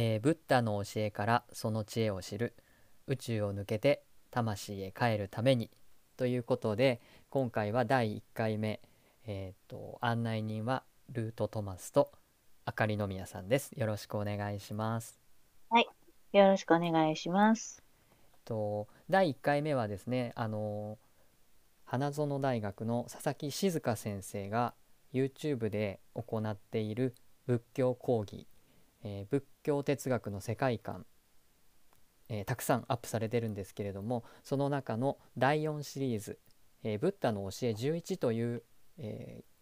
[0.00, 2.54] えーブッダの教えからその知恵を知る。
[3.08, 5.72] 宇宙を抜けて魂へ帰るために。
[6.16, 7.00] ということで
[7.30, 8.80] 今回は第1回目、
[9.26, 12.12] えー、と案内人はルートトマスと
[12.64, 13.72] あかりのみやさんです。
[13.72, 15.18] よろしくお願いします。
[16.30, 17.82] よろしくお願いします。
[18.44, 20.96] と第1回目はですねあの
[21.84, 24.74] 花園大学の佐々木静香先生が
[25.12, 27.16] YouTube で行っている
[27.48, 28.46] 仏教講義、
[29.04, 31.06] えー仏教哲学の世界観、
[32.28, 36.38] えーたくさんアップされてるんですけれどもその中の第4シリーズ
[36.84, 38.62] 「えーブッダの教え11」という、
[38.98, 39.58] えー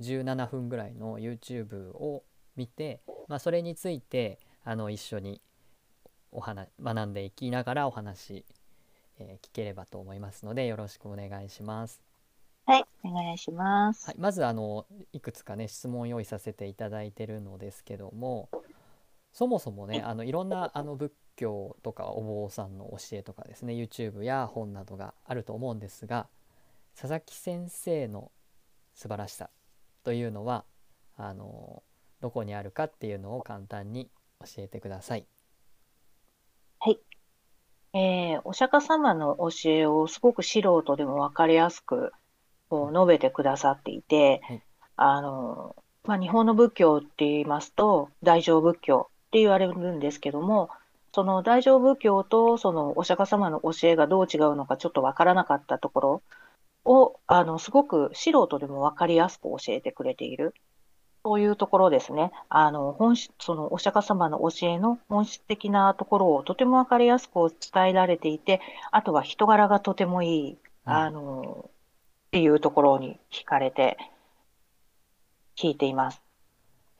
[0.00, 2.24] 17分ぐらいの YouTube を
[2.56, 5.40] 見て、まあ、それについてあの一緒に
[6.30, 8.44] お話学んでいきながらお話、
[9.18, 12.07] え聞ければと思いますのでよろしくお願いします。
[12.68, 14.08] はい、お願いします。
[14.08, 18.50] はい、まずあのいくつかね質問を用意させていただいてるのですけども
[19.32, 26.26] そもそもねあのいろんなあの仏教とかお坊さんの教えとかですね YouTube や本などがあると思うんですが
[26.94, 28.30] 佐々木先生の
[28.94, 29.48] 素晴らしさ
[30.04, 30.66] というのは
[31.16, 31.82] あの
[32.20, 34.10] どこにあるかっていうのを簡単に
[34.40, 35.26] 教えてください。
[37.94, 42.12] えーお釈迦様の教えをすごく素人でもわかりやすく
[42.68, 44.62] こう述べてくださっていて、はい
[45.00, 50.70] あの、まあ、日本の仏教って言いますと大乗仏教って言われるんですけども、
[51.14, 56.22] その大乗仏教とそのお釈迦様の教えがどう違うのかちょっとわからなかったところ
[56.84, 60.54] を、あの、すごく素人でもわかりやすく教えてくれている。
[61.24, 62.32] そういうところですね。
[62.48, 67.34] あの、本質、そのお釈迦様の教えの本質的なところをとてもわかりやすく
[67.72, 68.60] 伝えられていて、
[68.90, 71.70] あとは人柄がとてもいい、うんあの、
[72.28, 73.96] っていうところに惹かれて
[75.56, 76.20] 聞いています。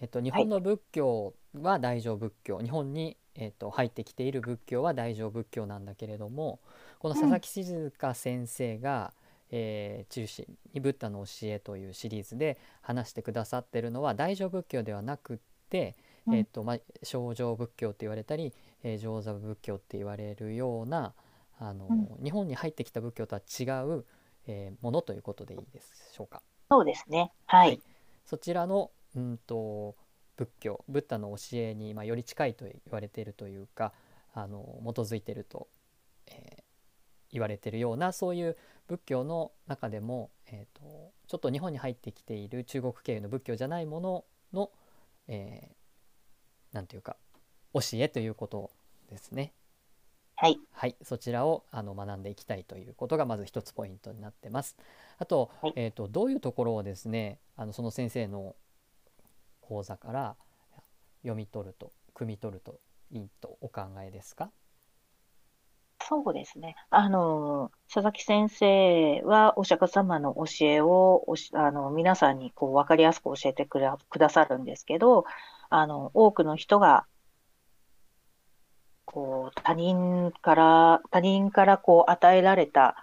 [0.00, 6.60] えっと、日本の仏教は大乗仏教、日本に、えっと、入ってきている仏教は大乗仏教なんだけれども
[6.98, 9.12] この佐々木静香先生が、
[9.50, 15.38] えー中心に「ブッダの教え」というシリーズで話してくださってるのは大乗仏教ではなくっ
[15.68, 15.94] て、
[16.26, 16.34] うん。
[16.36, 21.12] えっとまあ、小乗仏教って言われたり、えー上座仏教って言われるような
[21.58, 22.24] あの、うん。
[22.24, 24.04] 日本に入ってきた仏教とは違う、
[24.48, 26.42] えーものということでいいでしょうか。
[26.70, 27.30] そうですね。
[27.46, 27.68] はい。
[27.68, 27.82] はい
[28.24, 29.96] そちらのうんと
[30.36, 33.94] 仏教ブッダの教えに、まあ、より近いと言われているというか
[34.34, 35.68] あの基づいていると、
[36.26, 36.62] えー
[37.30, 44.70] 言われているようなそういう仏教の中でも、えー、とちょっと日本に入ってきている中国経由の仏教じゃないものの、
[45.28, 47.16] えーなんていうか
[47.74, 48.70] 教えということ
[49.08, 49.52] ですね。
[50.40, 50.60] はい。
[50.72, 54.76] はい、そちらをあの学んでいきたいということがまず一つポイントになってます。
[55.18, 58.54] あと,、はいえー、とどういうところをですねあのその先生の
[59.60, 60.36] 講座から
[61.22, 62.78] 読み取ると汲み取ると
[63.10, 64.50] いいとお考えですか？
[66.00, 66.76] そうですね。
[66.90, 75.24] あの、佐々木先生はお釈迦様の教えをおし、あの、皆さんにこう分かりやすく教えてくださるんですけど、
[75.68, 77.04] あの、多くの人が、
[79.10, 82.94] こう、他人から、他人からこう与えられた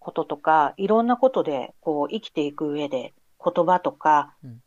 [0.00, 4.60] こととか、いろんなことでこう生きていく上で、言葉とか、うん。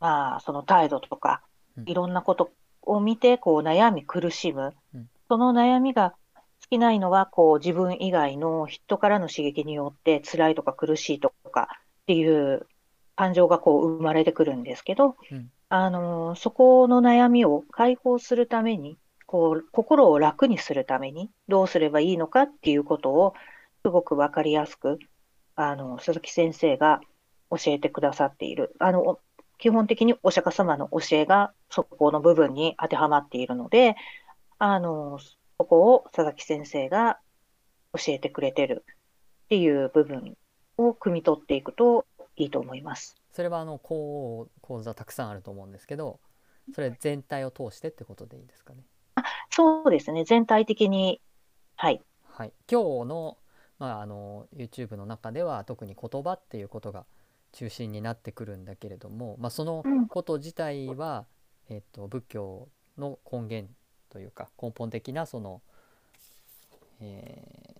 [0.00, 1.42] まあ、その態度とか
[1.76, 2.52] うん、いろんなこと
[2.82, 4.74] を見て、こう悩み苦しむ。
[4.94, 5.08] うん。
[5.28, 6.14] その悩みが
[6.60, 11.68] 尽きないのは、こう自分以外の人からの刺激によって辛いとか苦しいとか
[12.02, 12.66] っていう
[13.16, 15.50] 感情がこう生まれてくるんですけど、うん。
[15.70, 23.34] あの、そこの悩みを解放するために、こう心を楽にするためにどうすればいいのかっていうことを
[23.84, 24.98] すごくわかりやすく、
[25.54, 27.00] あの、鈴木先生が
[27.50, 28.74] 教えてくださっている。
[28.78, 29.20] あの、
[29.58, 33.96] 基本的にお釈迦様の教えがそこの部分に当てはまっているので、
[34.58, 37.18] あの、そこを佐々木先生が
[37.92, 38.82] 教えてくれてる
[39.44, 40.38] っていう部分
[40.78, 42.06] を汲み取っていくと
[42.36, 43.14] いいと思います。
[43.32, 46.18] それはあの講講座たくさんあると思うんですけど
[46.74, 48.82] それ全体を通してってことでいいですかね。
[49.50, 50.24] そうですね。
[50.24, 51.20] 全体的に、
[51.76, 52.00] はい。
[52.24, 53.38] はい、今日の,、
[53.78, 57.04] まあ、あの YouTube の中では特に言葉っていうことが
[57.52, 61.26] 中心になってくるんだけれども、まあ、そのうんこと自体は、
[61.68, 63.72] えっと仏教の根源
[64.10, 65.62] というか根本的なその、
[67.00, 67.78] えー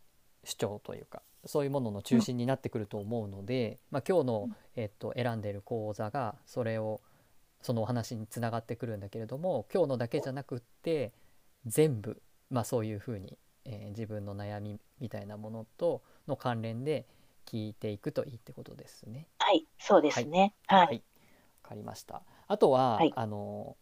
[0.49, 7.00] 主張というかそういうものの中心になってくると思うので、まあ、今日の、えっと選んでる講座がそれを
[7.61, 11.12] そのお話につながってくるんだけれども今日のだけじゃなくって
[11.69, 17.06] 全部、まあ、そういうふうに、えー自分の悩みみたいなものとの関連で
[17.47, 19.26] 聞いていくといいってことですね。
[19.38, 19.67] はい。
[19.79, 20.55] そうですね。
[20.67, 20.87] はい。
[20.87, 21.03] はい
[21.65, 22.23] わかりました。
[22.47, 23.76] あとは、はいあの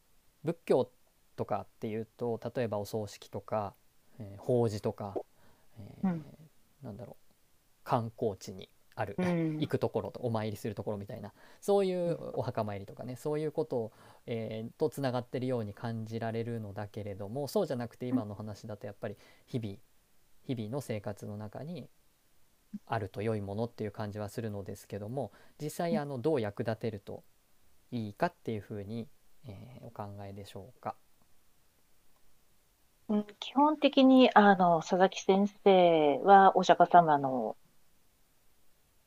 [0.44, 0.91] 仏教
[1.37, 3.75] とかっていうと例えばお葬式とか、
[4.19, 5.15] えー法事とか、
[5.79, 6.25] えーうん
[6.82, 7.32] なんだろう
[7.85, 9.58] 観光地にある、うん。
[9.60, 11.32] 行くところとお参りするところみたいな。
[11.60, 13.93] そういうお墓参りとかねそういうことを、
[14.26, 19.16] えーとつながってるように感じられるのだけれどもそうじゃなくて今の話だとやっぱり
[19.46, 19.76] 日々
[20.46, 21.88] 日々の生活の中に
[22.87, 27.22] あると良いものっていう感じはするのですけども実際あのどう役立てると
[27.90, 29.08] いいかっていうふうに、
[29.44, 30.96] えーお考えでしょうか？
[33.08, 33.26] うん。
[33.38, 37.56] 基本的に、あの、佐々木先生はお釈迦様の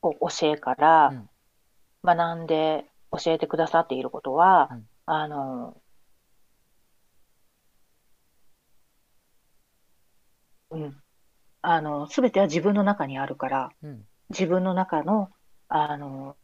[0.01, 1.29] こう教えからうん。
[2.03, 4.87] 学んで教えてくださっていることは、うん。
[5.05, 5.81] あの、
[10.71, 10.95] うん、
[11.61, 14.05] あの、すべては自分の中にあるから、うん。
[14.29, 15.29] 自分の中の、
[15.67, 16.37] あの、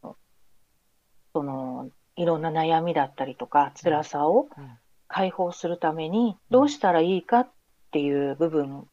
[1.34, 4.78] その、いろんな悩みだったりとか、辛さをうん。
[5.08, 7.52] 解放するために、どうしたらいいかっ
[7.92, 8.88] ていう部分を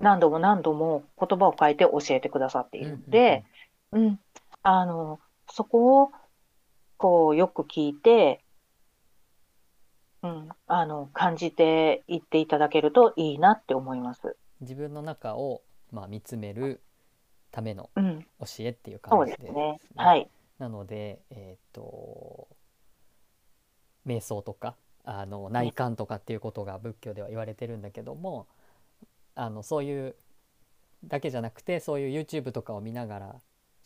[0.00, 3.44] 何度も何度も言葉を変えて教えてくださっているので、
[3.92, 4.20] うん、
[4.62, 5.20] あの、
[5.50, 6.12] そこを、
[6.96, 8.42] こう、よく聞いて、
[10.22, 14.36] うん、あの、感じていっていただけるといいなって思います。
[14.60, 15.62] 自分の中を、
[15.92, 16.82] まあ、見つめる
[17.50, 19.48] ためのうん、教えっていう感じでね。
[19.48, 20.30] すねはい。
[20.58, 22.48] なので、えっ、と
[24.06, 28.46] 瞑想とかあの内観とかっていうことが仏教では言われてるんだけども
[29.40, 30.16] あのそういう
[31.04, 33.36] だけじゃなくてそういう YouTube とかを見ながら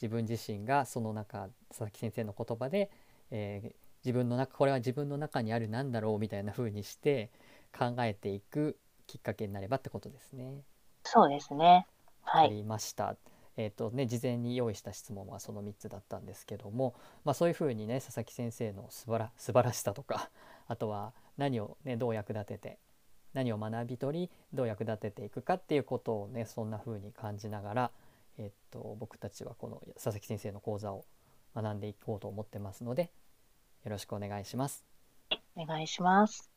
[0.02, 2.90] 自分自身がその中佐々木先生の言葉で、
[3.30, 7.30] えー自分の中これは自分の中にあるなんだろうみたいな風にして
[7.76, 10.60] 考えていくきっかけになればってことですね。
[11.04, 11.86] そうですね。
[12.22, 12.48] はい。
[12.48, 13.16] ありました。
[13.56, 20.28] えっ、とね事前に用意した質問はその3つだったんですけども、まあ、そういうふうにね佐々木先生の素晴ら素晴らしさとか
[20.68, 22.78] あとは何をねどう役立てて
[23.34, 27.90] 何を学び取りどう役立てていくかっていうことをねそんな風に感じながら、
[28.38, 31.04] えっと僕たちはこの佐々木先生の講座を
[31.54, 33.10] 学んでいこうと思ってますので
[33.84, 34.84] よろしくお願いします。
[35.56, 36.53] お願いします。